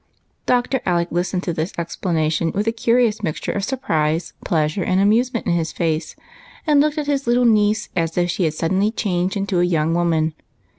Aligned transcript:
Dr. 0.47 0.81
Alec 0.83 1.09
listened 1.11 1.43
to 1.43 1.53
this 1.53 1.73
explanation 1.77 2.51
with 2.55 2.65
a 2.65 2.71
curious 2.71 3.21
mixture 3.21 3.51
of 3.51 3.63
surprise, 3.63 4.33
pleasure, 4.43 4.83
and 4.83 4.99
amusement 4.99 5.45
in 5.45 5.51
his 5.53 5.71
face, 5.71 6.15
and 6.65 6.81
looked 6.81 6.97
at 6.97 7.05
his 7.05 7.27
little 7.27 7.45
niece 7.45 7.89
as 7.95 8.17
if 8.17 8.31
she 8.31 8.45
had 8.45 8.55
sud 8.55 8.71
denly 8.71 8.95
changed 8.97 9.37
into 9.37 9.59
a 9.59 9.63
young 9.63 9.93
woman. 9.93 10.33